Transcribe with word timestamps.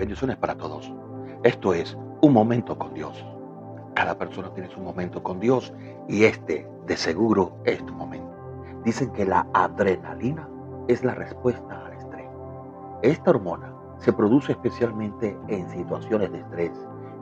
Bendiciones 0.00 0.38
para 0.38 0.56
todos. 0.56 0.90
Esto 1.42 1.74
es 1.74 1.94
un 2.22 2.32
momento 2.32 2.78
con 2.78 2.94
Dios. 2.94 3.22
Cada 3.94 4.16
persona 4.16 4.50
tiene 4.54 4.70
su 4.70 4.80
momento 4.80 5.22
con 5.22 5.38
Dios 5.38 5.74
y 6.08 6.24
este 6.24 6.66
de 6.86 6.96
seguro 6.96 7.58
es 7.66 7.84
tu 7.84 7.92
momento. 7.92 8.34
Dicen 8.82 9.12
que 9.12 9.26
la 9.26 9.46
adrenalina 9.52 10.48
es 10.88 11.04
la 11.04 11.14
respuesta 11.14 11.84
al 11.84 11.92
estrés. 11.92 12.30
Esta 13.02 13.28
hormona 13.28 13.74
se 13.98 14.10
produce 14.14 14.52
especialmente 14.52 15.36
en 15.48 15.68
situaciones 15.68 16.32
de 16.32 16.38
estrés, 16.38 16.72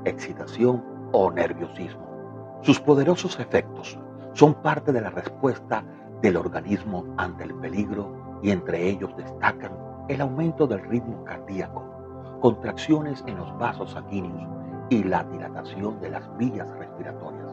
excitación 0.05 0.85
o 1.11 1.33
nerviosismo. 1.33 2.61
Sus 2.63 2.79
poderosos 2.79 3.41
efectos 3.41 3.99
son 4.35 4.55
parte 4.55 4.93
de 4.93 5.01
la 5.01 5.11
respuesta 5.11 5.83
del 6.23 6.37
organismo 6.37 7.05
ante 7.17 7.43
el 7.43 7.55
peligro 7.57 8.39
y 8.41 8.53
entre 8.53 8.89
ellos 8.89 9.17
destacan 9.17 9.73
el 10.07 10.21
aumento 10.21 10.69
del 10.69 10.85
ritmo 10.85 11.25
cardíaco, 11.25 11.98
contracciones 12.41 13.23
en 13.27 13.37
los 13.37 13.59
vasos 13.59 13.93
sanguíneos 13.93 14.49
y 14.91 15.05
la 15.05 15.25
dilatación 15.25 16.01
de 16.01 16.11
las 16.11 16.37
vías 16.39 16.69
respiratorias, 16.79 17.53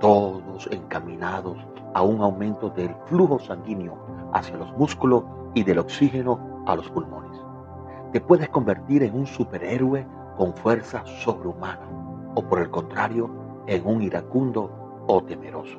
todos 0.00 0.68
encaminados 0.70 1.58
a 1.94 2.02
un 2.02 2.20
aumento 2.20 2.70
del 2.70 2.94
flujo 3.06 3.38
sanguíneo 3.38 3.96
hacia 4.32 4.56
los 4.56 4.72
músculos 4.76 5.24
y 5.54 5.62
del 5.62 5.78
oxígeno 5.78 6.62
a 6.66 6.74
los 6.74 6.88
pulmones. 6.90 7.40
Te 8.12 8.20
puedes 8.20 8.48
convertir 8.48 9.02
en 9.02 9.14
un 9.14 9.26
superhéroe 9.26 10.06
con 10.36 10.54
fuerza 10.54 11.04
sobrehumana 11.06 11.88
o 12.34 12.42
por 12.42 12.60
el 12.60 12.70
contrario 12.70 13.30
en 13.66 13.86
un 13.86 14.02
iracundo 14.02 15.04
o 15.06 15.22
temeroso. 15.22 15.78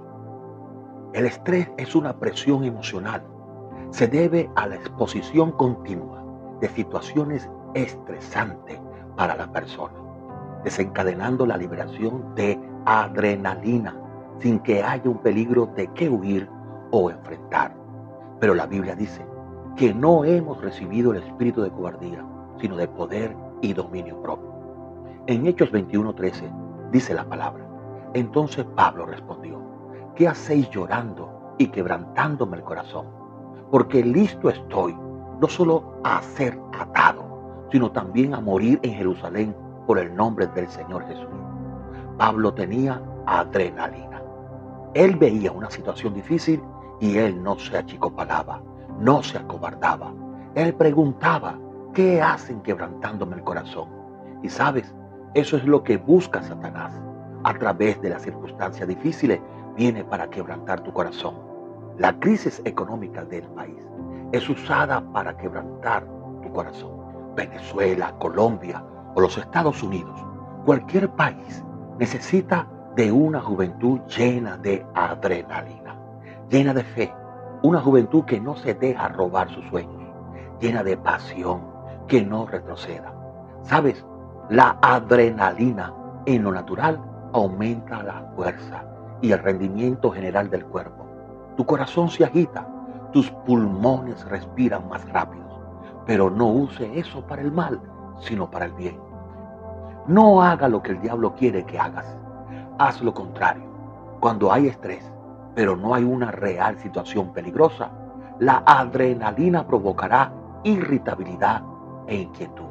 El 1.13 1.25
estrés 1.25 1.69
es 1.77 1.95
una 1.95 2.17
presión 2.17 2.63
emocional 2.63 3.23
se 3.91 4.07
debe 4.07 4.49
a 4.55 4.67
la 4.67 4.75
exposición 4.75 5.51
continua 5.53 6.21
de 6.59 6.67
situaciones 6.69 7.49
estresantes 7.75 8.79
para 9.15 9.35
la 9.35 9.51
persona, 9.51 9.93
desencadenando 10.63 11.45
la 11.45 11.57
liberación 11.57 12.33
de 12.33 12.59
adrenalina 12.85 13.95
sin 14.39 14.59
que 14.59 14.83
haya 14.83 15.07
un 15.07 15.19
peligro 15.19 15.67
de 15.75 15.87
qué 15.93 16.09
huir 16.09 16.49
o 16.91 17.11
enfrentar. 17.11 17.75
Pero 18.39 18.55
la 18.55 18.65
Biblia 18.65 18.95
dice 18.95 19.23
que 19.75 19.93
no 19.93 20.25
hemos 20.25 20.59
recibido 20.61 21.11
el 21.11 21.21
espíritu 21.21 21.61
de 21.61 21.69
cobardía, 21.69 22.25
sino 22.59 22.75
de 22.75 22.87
poder 22.87 23.35
y 23.61 23.73
dominio 23.73 24.19
propio. 24.23 24.51
En 25.27 25.45
Hechos 25.45 25.71
21:13 25.71 26.89
dice 26.91 27.13
la 27.13 27.25
palabra. 27.25 27.63
Entonces 28.15 28.65
Pablo 28.75 29.05
respondió, 29.05 29.61
¿qué 30.15 30.27
hacéis 30.27 30.69
llorando 30.71 31.55
y 31.59 31.67
quebrantándome 31.67 32.57
el 32.57 32.63
corazón? 32.63 33.25
porque 33.71 34.03
listo 34.03 34.49
estoy 34.49 34.95
no 35.41 35.47
solo 35.47 35.99
a 36.03 36.21
ser 36.21 36.57
atado, 36.79 37.24
sino 37.71 37.91
también 37.91 38.33
a 38.33 38.41
morir 38.41 38.79
en 38.83 38.93
Jerusalén 38.93 39.55
por 39.87 39.99
el 39.99 40.15
nombre 40.15 40.47
del 40.47 40.67
Señor 40.69 41.05
Jesús. 41.07 41.29
Pablo 42.17 42.53
tenía 42.53 43.01
adrenalina. 43.25 44.21
Él 44.93 45.15
veía 45.15 45.51
una 45.51 45.69
situación 45.69 46.13
difícil 46.13 46.61
y 47.01 47.17
él 47.17 47.41
no 47.43 47.59
se 47.59 47.77
achicopalaba, 47.77 48.61
no 48.99 49.21
se 49.21 49.37
acobardaba. 49.37 50.13
Él 50.55 50.73
preguntaba, 50.73 51.59
¿qué 51.93 52.21
hacen 52.21 52.61
quebrantándome 52.61 53.35
el 53.35 53.43
corazón? 53.43 53.89
Y 54.41 54.49
sabes, 54.49 54.93
eso 55.33 55.57
es 55.57 55.65
lo 55.65 55.83
que 55.83 55.97
busca 55.97 56.41
Satanás. 56.41 56.93
A 57.43 57.53
través 57.55 58.01
de 58.01 58.09
las 58.09 58.21
circunstancias 58.21 58.87
difíciles 58.87 59.39
viene 59.75 60.03
para 60.05 60.29
quebrantar 60.29 60.81
tu 60.81 60.93
corazón 60.93 61.55
la 61.97 62.19
crisis 62.19 62.61
económica 62.65 63.23
del 63.23 63.43
país 63.49 63.77
es 64.33 64.49
usada 64.49 65.01
para 65.13 65.37
quebrantar 65.37 66.05
tu 66.43 66.51
corazón. 66.51 66.94
Venezuela, 67.35 68.13
Colombia 68.19 68.83
o 69.15 69.21
los 69.21 69.37
Estados 69.37 69.81
Unidos, 69.83 70.19
cualquier 70.65 71.09
país 71.09 71.63
necesita 71.99 72.67
de 72.95 73.11
una 73.11 73.41
juventud 73.41 73.99
llena 74.07 74.57
de 74.57 74.85
adrenalina, 74.93 75.95
llena 76.49 76.73
de 76.73 76.83
fe, 76.83 77.13
una 77.61 77.81
juventud 77.81 78.23
que 78.25 78.39
no 78.39 78.55
se 78.55 78.73
deja 78.73 79.09
robar 79.09 79.49
sus 79.49 79.65
sueños, 79.67 80.03
llena 80.59 80.83
de 80.83 80.97
pasión, 80.97 81.61
que 82.07 82.23
no 82.23 82.45
retroceda. 82.45 83.13
¿Sabes? 83.63 84.05
La 84.49 84.77
adrenalina 84.81 85.93
en 86.25 86.43
lo 86.43 86.51
natural 86.51 87.01
aumenta 87.33 88.03
la 88.03 88.31
fuerza 88.35 88.85
y 89.21 89.31
el 89.31 89.39
rendimiento 89.39 90.11
general 90.11 90.49
del 90.49 90.65
cuerpo 90.65 91.05
tu 91.55 91.65
corazón 91.65 92.09
se 92.09 92.25
agita, 92.25 92.67
tus 93.13 93.31
pulmones 93.45 94.25
respiran 94.25 94.89
más 94.89 95.07
rápido, 95.09 95.44
pero 96.05 96.29
no 96.29 96.47
use 96.47 96.99
eso 96.99 97.25
para 97.25 97.41
el 97.41 97.51
mal, 97.51 97.79
sino 98.19 98.49
para 98.49 98.65
el 98.65 98.73
bien. 98.73 98.99
No 100.07 100.41
haga 100.41 100.67
lo 100.67 100.81
que 100.81 100.91
el 100.91 101.01
diablo 101.01 101.33
quiere 101.33 101.65
que 101.65 101.79
hagas. 101.79 102.05
Haz 102.77 103.01
lo 103.01 103.13
contrario. 103.13 103.63
Cuando 104.19 104.51
hay 104.51 104.67
estrés, 104.67 105.11
pero 105.55 105.75
no 105.75 105.95
hay 105.95 106.03
una 106.03 106.31
real 106.31 106.77
situación 106.77 107.33
peligrosa, 107.33 107.89
la 108.39 108.63
adrenalina 108.65 109.65
provocará 109.65 110.31
irritabilidad 110.63 111.63
e 112.07 112.17
inquietud. 112.17 112.65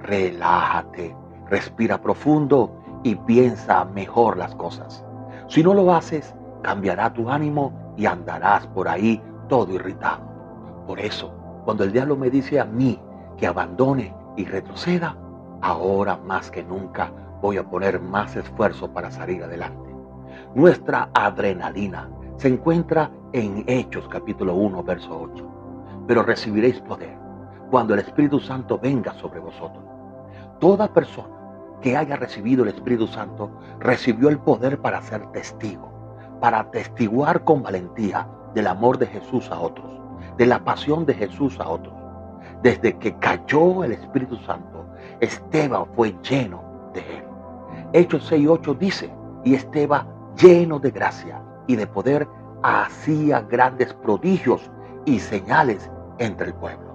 Relájate, 0.00 1.16
respira 1.48 2.00
profundo 2.00 2.70
y 3.02 3.14
piensa 3.14 3.84
mejor 3.86 4.36
las 4.36 4.54
cosas. 4.54 5.04
Si 5.48 5.62
no 5.62 5.74
lo 5.74 5.92
haces, 5.92 6.34
cambiará 6.62 7.12
tu 7.12 7.30
ánimo 7.30 7.72
y 7.96 8.06
andarás 8.06 8.66
por 8.68 8.88
ahí 8.88 9.22
todo 9.48 9.72
irritado. 9.72 10.20
Por 10.86 11.00
eso, 11.00 11.32
cuando 11.68 11.84
el 11.84 11.92
diablo 11.92 12.16
me 12.16 12.30
dice 12.30 12.58
a 12.58 12.64
mí 12.64 12.98
que 13.36 13.46
abandone 13.46 14.14
y 14.38 14.46
retroceda, 14.46 15.18
ahora 15.60 16.16
más 16.16 16.50
que 16.50 16.64
nunca 16.64 17.12
voy 17.42 17.58
a 17.58 17.62
poner 17.62 18.00
más 18.00 18.34
esfuerzo 18.36 18.90
para 18.90 19.10
salir 19.10 19.42
adelante. 19.44 19.94
Nuestra 20.54 21.10
adrenalina 21.12 22.08
se 22.38 22.48
encuentra 22.48 23.10
en 23.34 23.64
Hechos 23.66 24.08
capítulo 24.08 24.54
1, 24.54 24.82
verso 24.82 25.30
8. 25.30 26.04
Pero 26.06 26.22
recibiréis 26.22 26.80
poder 26.80 27.14
cuando 27.70 27.92
el 27.92 28.00
Espíritu 28.00 28.40
Santo 28.40 28.78
venga 28.78 29.12
sobre 29.12 29.38
vosotros. 29.38 29.84
Toda 30.60 30.90
persona 30.94 31.36
que 31.82 31.98
haya 31.98 32.16
recibido 32.16 32.62
el 32.62 32.70
Espíritu 32.70 33.06
Santo 33.08 33.50
recibió 33.78 34.30
el 34.30 34.38
poder 34.38 34.80
para 34.80 35.02
ser 35.02 35.26
testigo 35.32 35.92
para 36.40 36.70
testiguar 36.70 37.44
con 37.44 37.62
valentía 37.62 38.26
del 38.54 38.68
amor 38.68 38.96
de 38.96 39.08
Jesús 39.08 39.50
a 39.50 39.60
otros, 39.60 39.98
de 40.38 40.46
la 40.46 40.64
pasión 40.64 41.04
de 41.04 41.14
Jesús 41.14 41.58
a 41.60 41.68
otros. 41.68 41.94
Desde 42.62 42.96
que 42.98 43.14
cayó 43.18 43.84
el 43.84 43.92
Espíritu 43.92 44.36
Santo, 44.38 44.86
Esteban 45.20 45.84
fue 45.94 46.14
lleno 46.28 46.90
de 46.94 47.00
él. 47.00 47.24
Hechos 47.92 48.30
6.8 48.32 48.78
dice, 48.78 49.12
y 49.44 49.54
Esteban 49.54 50.06
lleno 50.36 50.78
de 50.78 50.90
gracia 50.90 51.42
y 51.66 51.76
de 51.76 51.86
poder 51.86 52.26
hacía 52.62 53.42
grandes 53.42 53.92
prodigios 53.94 54.70
y 55.04 55.18
señales 55.18 55.90
entre 56.18 56.48
el 56.48 56.54
pueblo. 56.54 56.88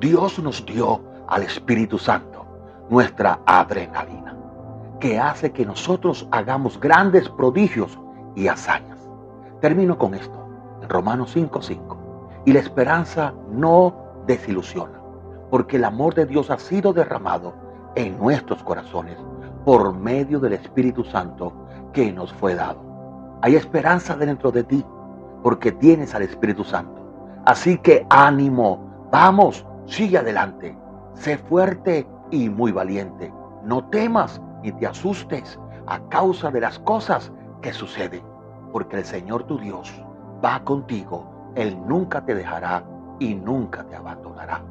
Dios 0.00 0.38
nos 0.38 0.64
dio 0.64 1.00
al 1.28 1.42
Espíritu 1.42 1.98
Santo, 1.98 2.46
nuestra 2.88 3.40
adrenalina 3.44 4.38
que 5.00 5.18
hace 5.18 5.52
que 5.52 5.64
nosotros 5.64 6.26
hagamos 6.30 6.78
grandes 6.80 7.28
prodigios 7.28 7.98
y 8.34 8.48
hazañas. 8.48 8.98
Termino 9.60 9.96
con 9.98 10.14
esto, 10.14 10.47
Romanos 10.86 11.34
5:5. 11.34 11.96
Y 12.44 12.52
la 12.52 12.60
esperanza 12.60 13.34
no 13.50 13.94
desilusiona, 14.26 15.00
porque 15.50 15.76
el 15.76 15.84
amor 15.84 16.14
de 16.14 16.26
Dios 16.26 16.50
ha 16.50 16.58
sido 16.58 16.92
derramado 16.92 17.54
en 17.94 18.18
nuestros 18.18 18.62
corazones 18.62 19.18
por 19.64 19.94
medio 19.94 20.38
del 20.38 20.54
Espíritu 20.54 21.04
Santo 21.04 21.52
que 21.92 22.12
nos 22.12 22.32
fue 22.32 22.54
dado. 22.54 22.80
Hay 23.42 23.56
esperanza 23.56 24.16
dentro 24.16 24.50
de 24.50 24.64
ti, 24.64 24.84
porque 25.42 25.72
tienes 25.72 26.14
al 26.14 26.22
Espíritu 26.22 26.64
Santo. 26.64 27.00
Así 27.44 27.78
que 27.78 28.06
ánimo, 28.10 29.08
vamos, 29.10 29.64
sigue 29.86 30.18
adelante, 30.18 30.76
sé 31.14 31.38
fuerte 31.38 32.06
y 32.30 32.48
muy 32.48 32.72
valiente. 32.72 33.32
No 33.64 33.84
temas, 33.88 34.40
ni 34.62 34.72
te 34.72 34.86
asustes 34.86 35.58
a 35.86 35.98
causa 36.08 36.50
de 36.50 36.60
las 36.60 36.78
cosas 36.80 37.32
que 37.62 37.72
suceden, 37.72 38.22
porque 38.72 38.96
el 38.96 39.04
Señor 39.04 39.44
tu 39.44 39.58
Dios 39.58 39.92
va 40.44 40.62
contigo, 40.64 41.52
Él 41.54 41.78
nunca 41.86 42.24
te 42.24 42.34
dejará 42.34 42.84
y 43.18 43.34
nunca 43.34 43.84
te 43.84 43.96
abandonará. 43.96 44.62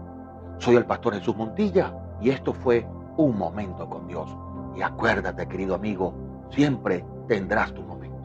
Soy 0.60 0.76
el 0.76 0.86
pastor 0.86 1.14
Jesús 1.16 1.36
Montilla 1.36 1.94
y 2.22 2.30
esto 2.30 2.54
fue 2.54 2.88
un 3.18 3.38
momento 3.38 3.90
con 3.90 4.08
Dios. 4.08 4.30
Y 4.76 4.82
acuérdate, 4.82 5.48
querido 5.48 5.76
amigo, 5.76 6.14
siempre 6.52 7.04
tendrás 7.28 7.74
tu 7.74 7.82
momento 7.84 8.17